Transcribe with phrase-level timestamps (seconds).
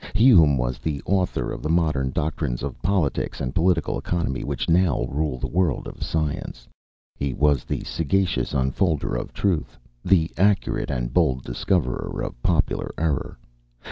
[0.15, 5.05] Hume was the author of the modern doctrines of politics and political economy, which now
[5.07, 6.67] rule the world of science.
[7.17, 13.37] He was "the sagacious unfolder of truth, the accurate and bold discoverer of popular error."